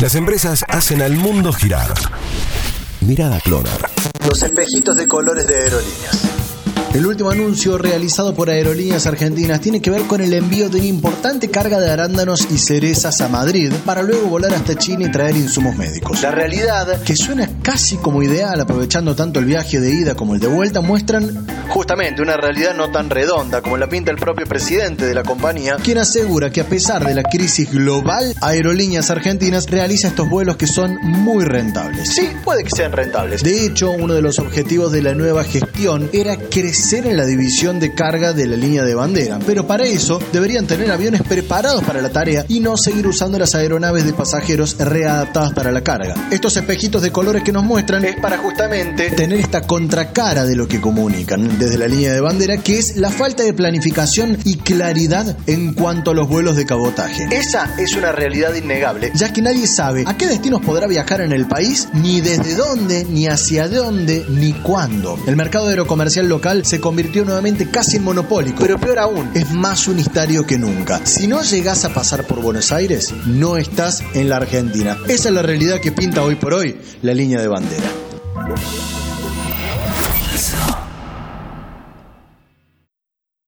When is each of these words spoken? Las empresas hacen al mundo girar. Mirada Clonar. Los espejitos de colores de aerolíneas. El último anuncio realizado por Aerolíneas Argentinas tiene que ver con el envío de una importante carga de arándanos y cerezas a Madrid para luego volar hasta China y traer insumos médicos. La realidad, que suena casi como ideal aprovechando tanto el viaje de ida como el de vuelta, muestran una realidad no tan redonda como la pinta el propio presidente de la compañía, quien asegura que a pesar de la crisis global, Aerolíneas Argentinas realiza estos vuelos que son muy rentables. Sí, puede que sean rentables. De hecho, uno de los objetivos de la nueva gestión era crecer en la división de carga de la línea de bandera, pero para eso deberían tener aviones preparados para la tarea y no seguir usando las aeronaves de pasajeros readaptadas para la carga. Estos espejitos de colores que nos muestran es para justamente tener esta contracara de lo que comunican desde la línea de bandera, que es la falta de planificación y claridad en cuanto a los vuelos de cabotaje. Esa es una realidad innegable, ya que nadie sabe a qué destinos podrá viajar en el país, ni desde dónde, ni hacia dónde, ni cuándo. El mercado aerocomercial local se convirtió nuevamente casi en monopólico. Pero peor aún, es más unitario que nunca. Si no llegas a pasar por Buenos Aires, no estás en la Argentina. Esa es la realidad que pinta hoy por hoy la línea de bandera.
Las 0.00 0.14
empresas 0.14 0.64
hacen 0.66 1.02
al 1.02 1.12
mundo 1.12 1.52
girar. 1.52 1.92
Mirada 3.02 3.38
Clonar. 3.40 3.90
Los 4.26 4.42
espejitos 4.42 4.96
de 4.96 5.06
colores 5.06 5.46
de 5.46 5.56
aerolíneas. 5.56 6.30
El 6.94 7.06
último 7.06 7.30
anuncio 7.30 7.78
realizado 7.78 8.34
por 8.34 8.50
Aerolíneas 8.50 9.06
Argentinas 9.06 9.60
tiene 9.60 9.80
que 9.80 9.90
ver 9.90 10.02
con 10.08 10.20
el 10.20 10.32
envío 10.32 10.68
de 10.68 10.78
una 10.78 10.86
importante 10.86 11.48
carga 11.48 11.78
de 11.78 11.88
arándanos 11.88 12.48
y 12.50 12.58
cerezas 12.58 13.20
a 13.20 13.28
Madrid 13.28 13.72
para 13.84 14.02
luego 14.02 14.26
volar 14.26 14.52
hasta 14.54 14.74
China 14.74 15.04
y 15.04 15.12
traer 15.12 15.36
insumos 15.36 15.76
médicos. 15.76 16.20
La 16.22 16.32
realidad, 16.32 17.00
que 17.02 17.14
suena 17.14 17.48
casi 17.62 17.96
como 17.96 18.24
ideal 18.24 18.60
aprovechando 18.60 19.14
tanto 19.14 19.38
el 19.38 19.44
viaje 19.44 19.78
de 19.78 19.92
ida 19.92 20.14
como 20.16 20.34
el 20.34 20.40
de 20.40 20.48
vuelta, 20.48 20.80
muestran 20.80 21.46
una 21.90 22.36
realidad 22.36 22.72
no 22.76 22.92
tan 22.92 23.10
redonda 23.10 23.62
como 23.62 23.76
la 23.76 23.88
pinta 23.88 24.12
el 24.12 24.16
propio 24.16 24.46
presidente 24.46 25.06
de 25.06 25.12
la 25.12 25.24
compañía, 25.24 25.74
quien 25.82 25.98
asegura 25.98 26.48
que 26.50 26.60
a 26.60 26.64
pesar 26.64 27.04
de 27.04 27.14
la 27.14 27.24
crisis 27.24 27.68
global, 27.68 28.32
Aerolíneas 28.40 29.10
Argentinas 29.10 29.68
realiza 29.68 30.06
estos 30.06 30.28
vuelos 30.28 30.56
que 30.56 30.68
son 30.68 30.98
muy 31.02 31.44
rentables. 31.44 32.14
Sí, 32.14 32.30
puede 32.44 32.62
que 32.62 32.70
sean 32.70 32.92
rentables. 32.92 33.42
De 33.42 33.66
hecho, 33.66 33.90
uno 33.90 34.14
de 34.14 34.22
los 34.22 34.38
objetivos 34.38 34.92
de 34.92 35.02
la 35.02 35.14
nueva 35.14 35.42
gestión 35.42 36.08
era 36.12 36.36
crecer 36.36 37.06
en 37.06 37.16
la 37.16 37.26
división 37.26 37.80
de 37.80 37.92
carga 37.92 38.32
de 38.32 38.46
la 38.46 38.56
línea 38.56 38.84
de 38.84 38.94
bandera, 38.94 39.40
pero 39.44 39.66
para 39.66 39.84
eso 39.84 40.20
deberían 40.32 40.68
tener 40.68 40.92
aviones 40.92 41.22
preparados 41.22 41.82
para 41.82 42.00
la 42.00 42.10
tarea 42.10 42.44
y 42.46 42.60
no 42.60 42.76
seguir 42.76 43.08
usando 43.08 43.36
las 43.36 43.56
aeronaves 43.56 44.04
de 44.04 44.12
pasajeros 44.12 44.78
readaptadas 44.78 45.52
para 45.54 45.72
la 45.72 45.82
carga. 45.82 46.14
Estos 46.30 46.56
espejitos 46.56 47.02
de 47.02 47.10
colores 47.10 47.42
que 47.42 47.50
nos 47.50 47.64
muestran 47.64 48.04
es 48.04 48.14
para 48.14 48.38
justamente 48.38 49.10
tener 49.10 49.40
esta 49.40 49.62
contracara 49.62 50.44
de 50.44 50.54
lo 50.54 50.68
que 50.68 50.80
comunican 50.80 51.58
desde 51.58 51.79
la 51.80 51.88
línea 51.88 52.12
de 52.12 52.20
bandera, 52.20 52.58
que 52.58 52.78
es 52.78 52.96
la 52.96 53.08
falta 53.08 53.42
de 53.42 53.54
planificación 53.54 54.36
y 54.44 54.58
claridad 54.58 55.38
en 55.46 55.72
cuanto 55.72 56.10
a 56.10 56.14
los 56.14 56.28
vuelos 56.28 56.54
de 56.54 56.66
cabotaje. 56.66 57.26
Esa 57.30 57.74
es 57.78 57.96
una 57.96 58.12
realidad 58.12 58.54
innegable, 58.54 59.10
ya 59.14 59.32
que 59.32 59.40
nadie 59.40 59.66
sabe 59.66 60.04
a 60.06 60.14
qué 60.14 60.26
destinos 60.26 60.60
podrá 60.60 60.86
viajar 60.86 61.22
en 61.22 61.32
el 61.32 61.46
país, 61.46 61.88
ni 61.94 62.20
desde 62.20 62.54
dónde, 62.54 63.06
ni 63.06 63.28
hacia 63.28 63.66
dónde, 63.66 64.26
ni 64.28 64.52
cuándo. 64.52 65.18
El 65.26 65.36
mercado 65.36 65.68
aerocomercial 65.68 66.28
local 66.28 66.66
se 66.66 66.80
convirtió 66.80 67.24
nuevamente 67.24 67.70
casi 67.70 67.96
en 67.96 68.04
monopólico. 68.04 68.58
Pero 68.60 68.78
peor 68.78 68.98
aún, 68.98 69.30
es 69.32 69.50
más 69.50 69.88
unitario 69.88 70.46
que 70.46 70.58
nunca. 70.58 71.00
Si 71.06 71.26
no 71.26 71.42
llegas 71.42 71.86
a 71.86 71.94
pasar 71.94 72.26
por 72.26 72.42
Buenos 72.42 72.72
Aires, 72.72 73.14
no 73.24 73.56
estás 73.56 74.02
en 74.12 74.28
la 74.28 74.36
Argentina. 74.36 74.98
Esa 75.08 75.30
es 75.30 75.34
la 75.34 75.40
realidad 75.40 75.80
que 75.80 75.92
pinta 75.92 76.22
hoy 76.22 76.34
por 76.34 76.52
hoy 76.52 76.78
la 77.00 77.14
línea 77.14 77.40
de 77.40 77.48
bandera. 77.48 77.90